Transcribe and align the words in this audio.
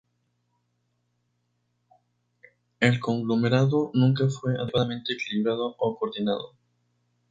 El 2.79 2.99
conglomerado 2.99 3.91
nunca 3.93 4.27
fue 4.29 4.55
adecuadamente 4.57 5.13
equilibrado 5.13 5.75
o 5.77 5.95
coordinado. 5.99 6.55